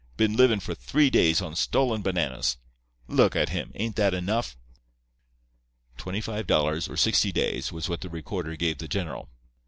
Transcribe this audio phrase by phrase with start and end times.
[0.17, 2.57] Been livin' for three days on stolen bananas.
[3.07, 3.71] Look at him.
[3.75, 4.57] Ain't that enough?'
[5.95, 9.29] "Twenty five dollars or sixty days, was what the recorder gave the general.